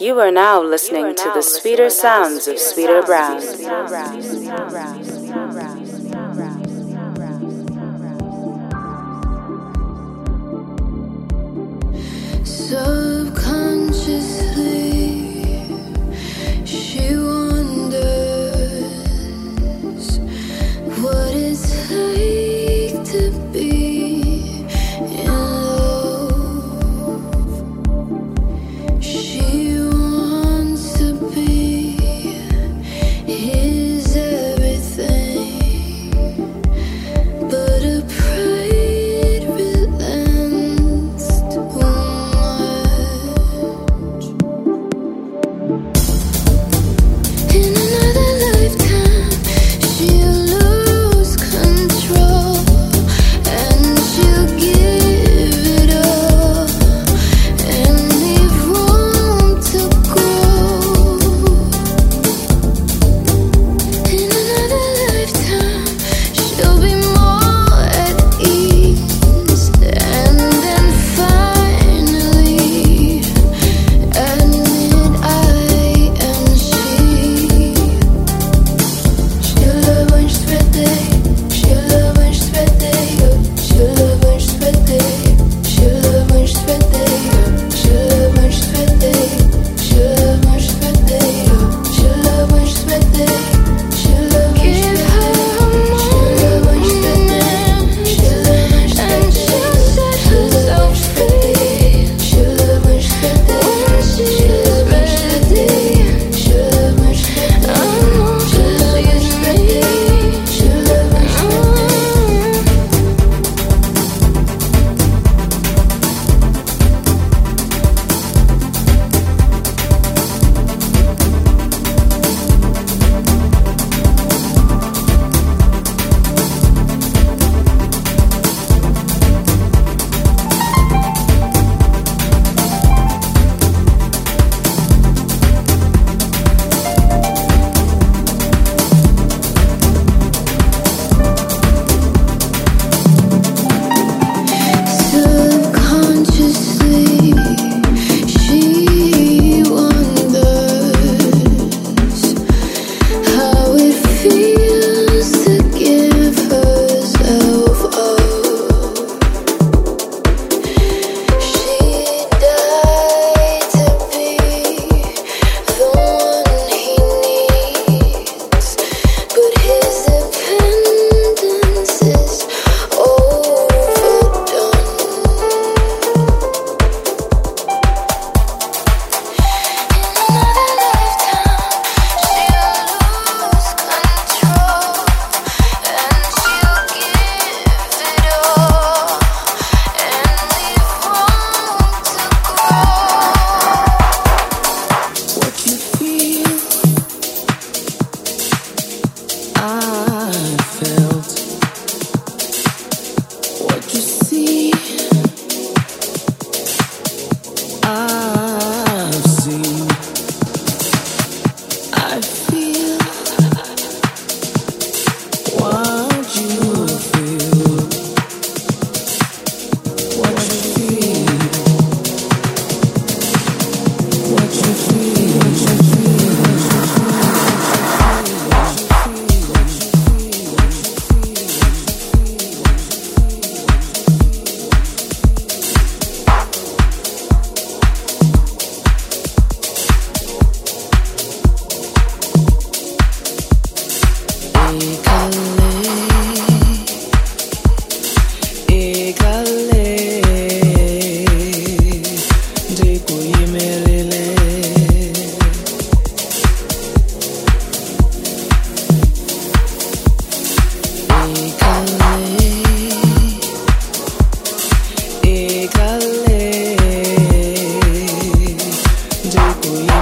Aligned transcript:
You 0.00 0.20
are 0.20 0.30
now 0.30 0.62
listening 0.62 1.16
to 1.16 1.30
the 1.34 1.42
sweeter 1.42 1.90
sounds 1.90 2.46
of 2.46 2.58
Sweeter 2.58 3.02
Brown. 3.02 3.40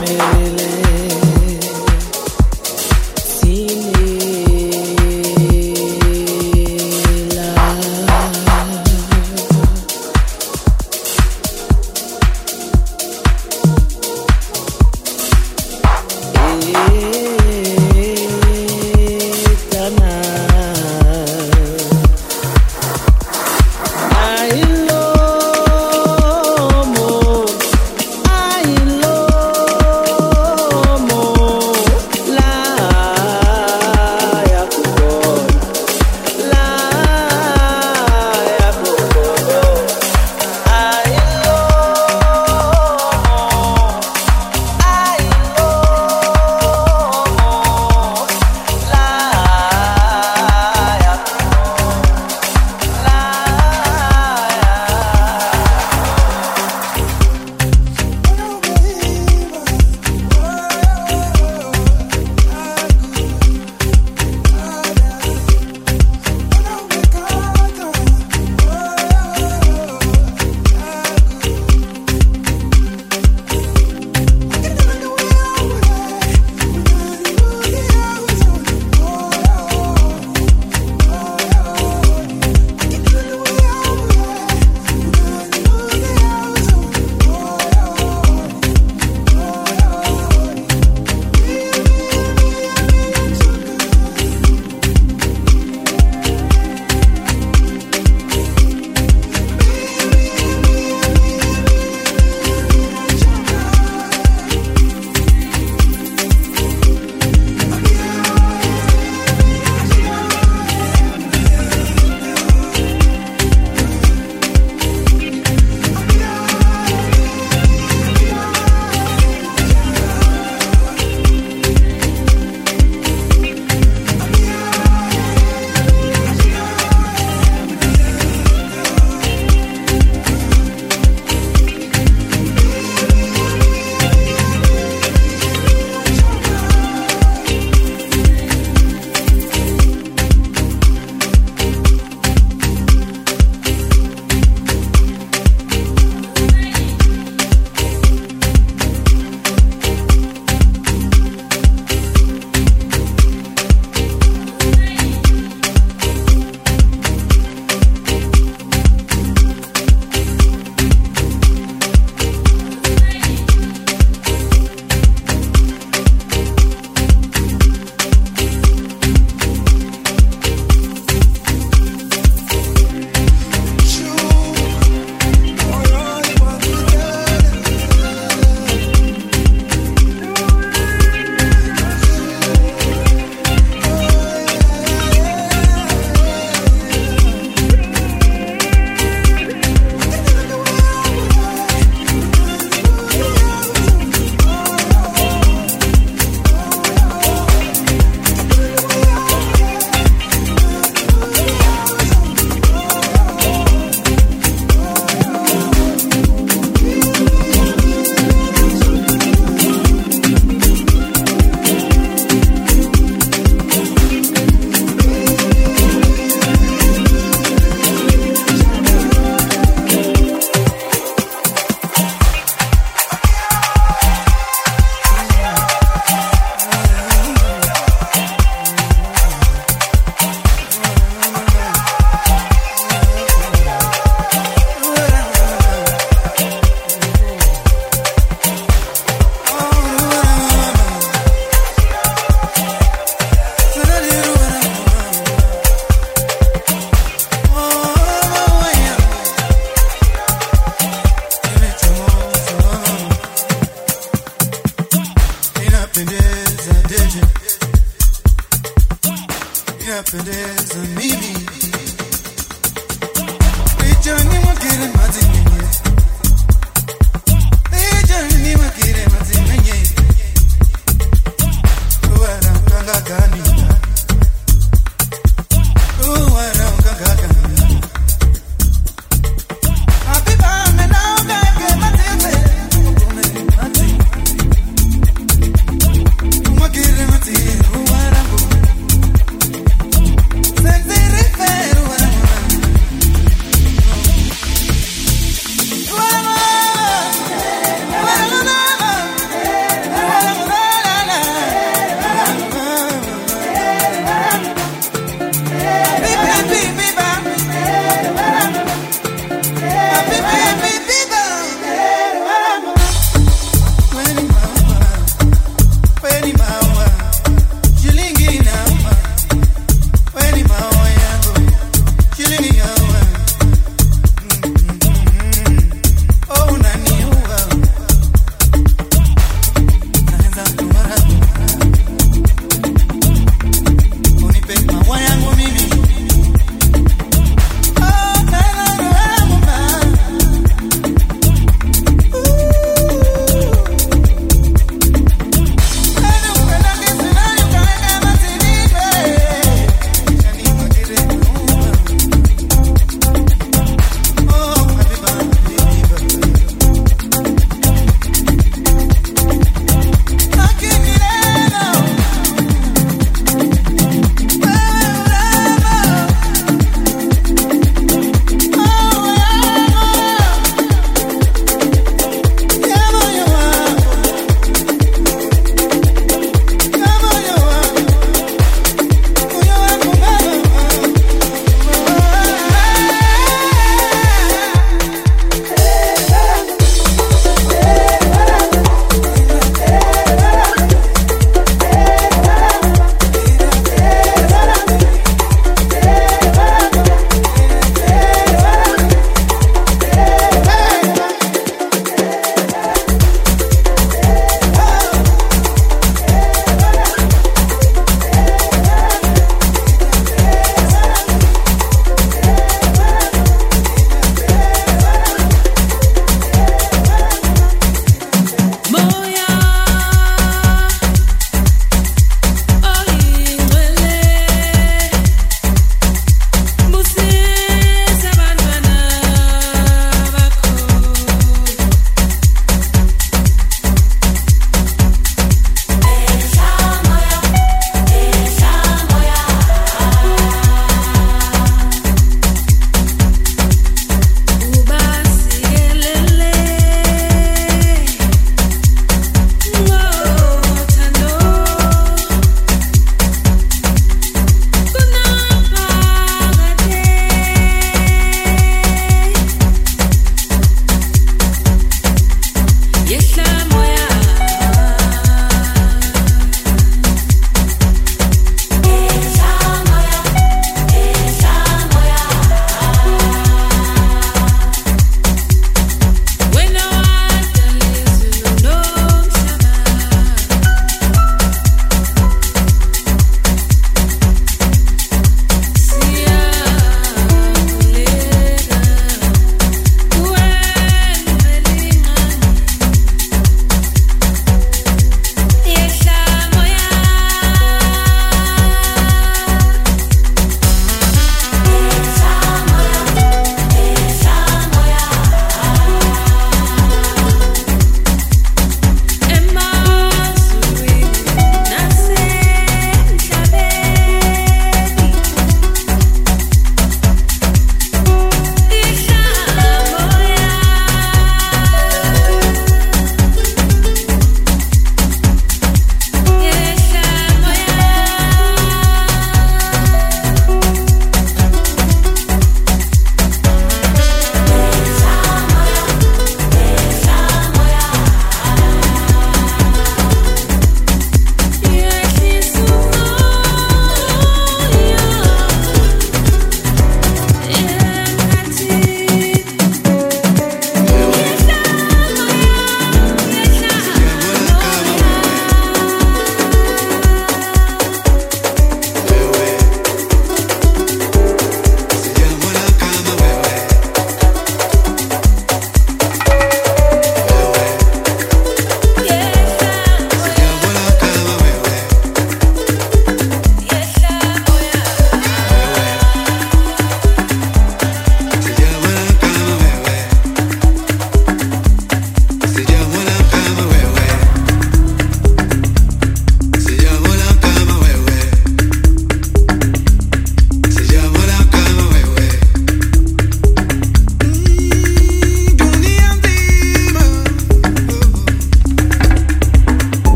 me. 0.00 0.49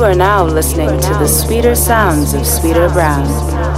You 0.00 0.06
are 0.06 0.14
now 0.14 0.46
listening 0.46 0.88
to 0.88 1.08
the 1.18 1.26
sweeter 1.26 1.74
sounds 1.74 2.32
of 2.32 2.46
Sweeter 2.46 2.88
Brown. 2.88 3.69